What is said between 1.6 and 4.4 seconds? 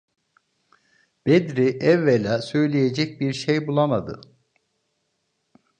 evvela söyleyecek bir şey bulamadı.